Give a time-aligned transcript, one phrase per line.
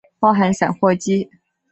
[0.19, 1.29] 包含散货机。